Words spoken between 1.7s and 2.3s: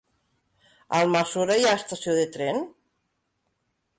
ha estació de